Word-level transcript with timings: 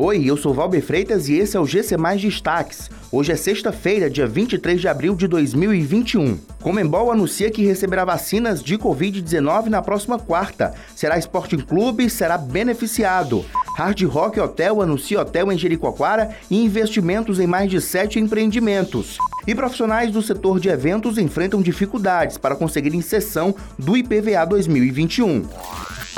Oi, 0.00 0.22
eu 0.24 0.36
sou 0.36 0.54
Valber 0.54 0.80
Freitas 0.80 1.28
e 1.28 1.34
esse 1.34 1.56
é 1.56 1.60
o 1.60 1.66
GC 1.66 1.96
Mais 1.96 2.22
Destaques. 2.22 2.88
Hoje 3.10 3.32
é 3.32 3.36
sexta-feira, 3.36 4.08
dia 4.08 4.28
23 4.28 4.80
de 4.80 4.86
abril 4.86 5.16
de 5.16 5.26
2021. 5.26 6.38
Comembol 6.62 7.10
anuncia 7.10 7.50
que 7.50 7.64
receberá 7.64 8.04
vacinas 8.04 8.62
de 8.62 8.78
Covid-19 8.78 9.66
na 9.66 9.82
próxima 9.82 10.16
quarta. 10.16 10.72
Será 10.94 11.18
Sporting 11.18 11.58
Clube, 11.58 12.08
será 12.08 12.38
beneficiado. 12.38 13.44
Hard 13.76 14.00
Rock 14.04 14.38
Hotel 14.38 14.80
anuncia 14.80 15.20
hotel 15.20 15.50
em 15.50 15.58
Jericoacoara 15.58 16.30
e 16.48 16.64
investimentos 16.64 17.40
em 17.40 17.48
mais 17.48 17.68
de 17.68 17.80
sete 17.80 18.20
empreendimentos. 18.20 19.18
E 19.48 19.54
profissionais 19.54 20.12
do 20.12 20.22
setor 20.22 20.60
de 20.60 20.68
eventos 20.68 21.18
enfrentam 21.18 21.60
dificuldades 21.60 22.38
para 22.38 22.54
conseguir 22.54 22.94
inserção 22.94 23.52
do 23.76 23.96
IPVA 23.96 24.44
2021. 24.46 25.44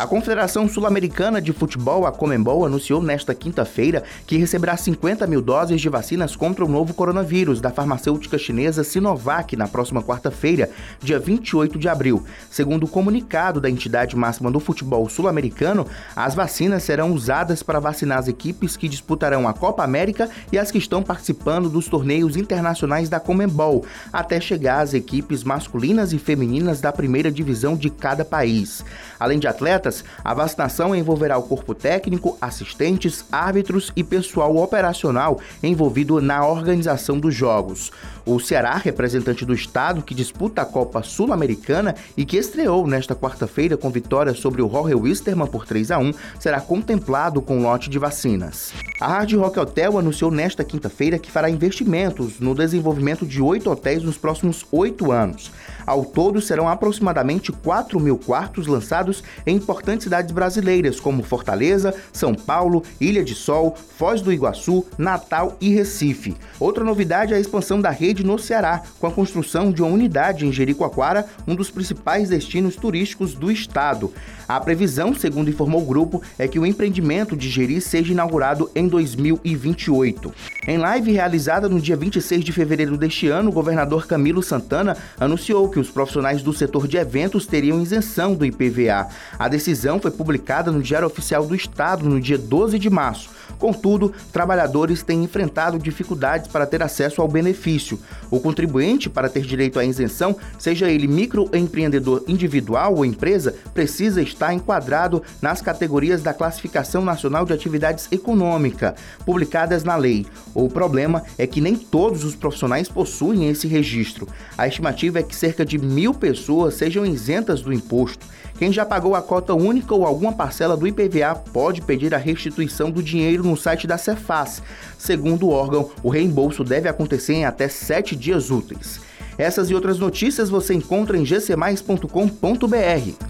A 0.00 0.06
Confederação 0.06 0.66
Sul-Americana 0.66 1.42
de 1.42 1.52
Futebol, 1.52 2.06
a 2.06 2.10
Comembol, 2.10 2.64
anunciou 2.64 3.02
nesta 3.02 3.34
quinta-feira 3.34 4.02
que 4.26 4.38
receberá 4.38 4.74
50 4.74 5.26
mil 5.26 5.42
doses 5.42 5.78
de 5.78 5.90
vacinas 5.90 6.34
contra 6.34 6.64
o 6.64 6.68
novo 6.68 6.94
coronavírus 6.94 7.60
da 7.60 7.70
farmacêutica 7.70 8.38
chinesa 8.38 8.82
Sinovac 8.82 9.54
na 9.56 9.68
próxima 9.68 10.02
quarta-feira, 10.02 10.70
dia 11.02 11.18
28 11.18 11.78
de 11.78 11.86
abril. 11.86 12.24
Segundo 12.50 12.84
o 12.84 12.88
comunicado 12.88 13.60
da 13.60 13.68
entidade 13.68 14.16
máxima 14.16 14.50
do 14.50 14.58
futebol 14.58 15.06
sul-americano, 15.06 15.86
as 16.16 16.34
vacinas 16.34 16.82
serão 16.82 17.12
usadas 17.12 17.62
para 17.62 17.78
vacinar 17.78 18.20
as 18.20 18.26
equipes 18.26 18.78
que 18.78 18.88
disputarão 18.88 19.46
a 19.46 19.52
Copa 19.52 19.84
América 19.84 20.30
e 20.50 20.58
as 20.58 20.70
que 20.70 20.78
estão 20.78 21.02
participando 21.02 21.68
dos 21.68 21.88
torneios 21.88 22.38
internacionais 22.38 23.10
da 23.10 23.20
Comembol, 23.20 23.84
até 24.10 24.40
chegar 24.40 24.80
às 24.80 24.94
equipes 24.94 25.44
masculinas 25.44 26.14
e 26.14 26.18
femininas 26.18 26.80
da 26.80 26.90
primeira 26.90 27.30
divisão 27.30 27.76
de 27.76 27.90
cada 27.90 28.24
país. 28.24 28.82
Além 29.18 29.38
de 29.38 29.46
atletas, 29.46 29.89
atletas, 29.90 30.04
a 30.24 30.32
vacinação 30.32 30.94
envolverá 30.94 31.36
o 31.36 31.42
corpo 31.42 31.74
técnico, 31.74 32.38
assistentes, 32.40 33.24
árbitros 33.30 33.92
e 33.96 34.04
pessoal 34.04 34.56
operacional 34.56 35.40
envolvido 35.62 36.20
na 36.20 36.46
organização 36.46 37.18
dos 37.18 37.34
jogos. 37.34 37.90
O 38.24 38.38
Ceará, 38.38 38.76
representante 38.76 39.44
do 39.44 39.54
estado 39.54 40.02
que 40.02 40.14
disputa 40.14 40.62
a 40.62 40.66
Copa 40.66 41.02
Sul-Americana 41.02 41.94
e 42.16 42.24
que 42.24 42.36
estreou 42.36 42.86
nesta 42.86 43.14
quarta-feira 43.14 43.76
com 43.76 43.90
vitória 43.90 44.34
sobre 44.34 44.62
o 44.62 44.70
Jorge 44.70 44.94
Wisterman 44.94 45.46
por 45.46 45.66
3 45.66 45.90
a 45.90 45.98
1, 45.98 46.12
será 46.38 46.60
contemplado 46.60 47.42
com 47.42 47.62
lote 47.62 47.90
de 47.90 47.98
vacinas. 47.98 48.72
A 49.00 49.08
Hard 49.08 49.32
Rock 49.32 49.58
Hotel 49.58 49.98
anunciou 49.98 50.30
nesta 50.30 50.62
quinta-feira 50.62 51.18
que 51.18 51.30
fará 51.30 51.50
investimentos 51.50 52.38
no 52.38 52.54
desenvolvimento 52.54 53.26
de 53.26 53.42
oito 53.42 53.70
hotéis 53.70 54.02
nos 54.02 54.18
próximos 54.18 54.64
oito 54.70 55.10
anos. 55.10 55.50
Ao 55.90 56.04
todo, 56.04 56.40
serão 56.40 56.68
aproximadamente 56.68 57.50
4 57.50 57.98
mil 57.98 58.16
quartos 58.16 58.68
lançados 58.68 59.24
em 59.44 59.56
importantes 59.56 60.04
cidades 60.04 60.30
brasileiras, 60.30 61.00
como 61.00 61.24
Fortaleza, 61.24 61.92
São 62.12 62.32
Paulo, 62.32 62.84
Ilha 63.00 63.24
de 63.24 63.34
Sol, 63.34 63.76
Foz 63.98 64.22
do 64.22 64.32
Iguaçu, 64.32 64.86
Natal 64.96 65.56
e 65.60 65.74
Recife. 65.74 66.36
Outra 66.60 66.84
novidade 66.84 67.34
é 67.34 67.36
a 67.36 67.40
expansão 67.40 67.80
da 67.80 67.90
rede 67.90 68.22
no 68.22 68.38
Ceará, 68.38 68.84
com 69.00 69.06
a 69.08 69.10
construção 69.10 69.72
de 69.72 69.82
uma 69.82 69.90
unidade 69.90 70.46
em 70.46 70.52
Jericoacoara, 70.52 71.26
um 71.44 71.56
dos 71.56 71.72
principais 71.72 72.28
destinos 72.28 72.76
turísticos 72.76 73.34
do 73.34 73.50
estado. 73.50 74.12
A 74.46 74.60
previsão, 74.60 75.12
segundo 75.14 75.50
informou 75.50 75.82
o 75.82 75.86
grupo, 75.86 76.22
é 76.38 76.46
que 76.46 76.58
o 76.58 76.66
empreendimento 76.66 77.36
de 77.36 77.48
Jeri 77.48 77.80
seja 77.80 78.12
inaugurado 78.12 78.70
em 78.74 78.86
2028. 78.86 80.32
Em 80.66 80.76
live 80.76 81.12
realizada 81.12 81.68
no 81.68 81.80
dia 81.80 81.96
26 81.96 82.44
de 82.44 82.52
fevereiro 82.52 82.96
deste 82.96 83.28
ano, 83.28 83.50
o 83.50 83.52
governador 83.52 84.06
Camilo 84.06 84.42
Santana 84.42 84.96
anunciou 85.18 85.68
que 85.68 85.79
os 85.80 85.90
profissionais 85.90 86.42
do 86.42 86.52
setor 86.52 86.86
de 86.86 86.96
eventos 86.96 87.46
teriam 87.46 87.82
isenção 87.82 88.34
do 88.34 88.44
IPVA. 88.44 89.08
A 89.38 89.48
decisão 89.48 90.00
foi 90.00 90.10
publicada 90.10 90.70
no 90.70 90.82
Diário 90.82 91.06
Oficial 91.06 91.46
do 91.46 91.54
Estado 91.54 92.08
no 92.08 92.20
dia 92.20 92.38
12 92.38 92.78
de 92.78 92.90
março. 92.90 93.40
Contudo, 93.58 94.12
trabalhadores 94.32 95.02
têm 95.02 95.22
enfrentado 95.22 95.78
dificuldades 95.78 96.48
para 96.48 96.66
ter 96.66 96.82
acesso 96.82 97.20
ao 97.20 97.28
benefício. 97.28 97.98
O 98.30 98.40
contribuinte, 98.40 99.10
para 99.10 99.28
ter 99.28 99.42
direito 99.42 99.78
à 99.78 99.84
isenção, 99.84 100.34
seja 100.58 100.90
ele 100.90 101.06
microempreendedor 101.06 102.24
individual 102.26 102.94
ou 102.96 103.04
empresa, 103.04 103.54
precisa 103.74 104.22
estar 104.22 104.54
enquadrado 104.54 105.22
nas 105.42 105.60
categorias 105.60 106.22
da 106.22 106.32
Classificação 106.32 107.04
Nacional 107.04 107.44
de 107.44 107.52
Atividades 107.52 108.08
Econômica, 108.10 108.94
publicadas 109.26 109.84
na 109.84 109.96
lei. 109.96 110.26
O 110.54 110.68
problema 110.68 111.22
é 111.36 111.46
que 111.46 111.60
nem 111.60 111.76
todos 111.76 112.24
os 112.24 112.34
profissionais 112.34 112.88
possuem 112.88 113.48
esse 113.48 113.68
registro. 113.68 114.26
A 114.56 114.66
estimativa 114.66 115.18
é 115.18 115.22
que 115.22 115.36
cerca 115.36 115.64
de 115.70 115.78
mil 115.78 116.12
pessoas 116.12 116.74
sejam 116.74 117.06
isentas 117.06 117.62
do 117.62 117.72
imposto. 117.72 118.26
Quem 118.58 118.72
já 118.72 118.84
pagou 118.84 119.14
a 119.14 119.22
cota 119.22 119.54
única 119.54 119.94
ou 119.94 120.04
alguma 120.04 120.32
parcela 120.32 120.76
do 120.76 120.86
IPVA 120.86 121.36
pode 121.52 121.80
pedir 121.80 122.12
a 122.12 122.18
restituição 122.18 122.90
do 122.90 123.00
dinheiro 123.00 123.44
no 123.44 123.56
site 123.56 123.86
da 123.86 123.96
Cefaz. 123.96 124.60
Segundo 124.98 125.46
o 125.46 125.50
órgão, 125.50 125.90
o 126.02 126.10
reembolso 126.10 126.64
deve 126.64 126.88
acontecer 126.88 127.34
em 127.34 127.44
até 127.44 127.68
sete 127.68 128.16
dias 128.16 128.50
úteis. 128.50 129.00
Essas 129.38 129.70
e 129.70 129.74
outras 129.74 129.98
notícias 130.00 130.50
você 130.50 130.74
encontra 130.74 131.16
em 131.16 131.22
gcmais.com.br. 131.22 132.06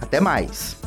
Até 0.00 0.19
mais! 0.19 0.80